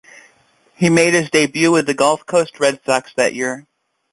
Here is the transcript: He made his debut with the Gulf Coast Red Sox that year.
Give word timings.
He 0.73 0.89
made 0.89 1.13
his 1.13 1.29
debut 1.29 1.69
with 1.71 1.85
the 1.85 1.93
Gulf 1.93 2.25
Coast 2.25 2.59
Red 2.59 2.83
Sox 2.83 3.13
that 3.17 3.35
year. 3.35 3.67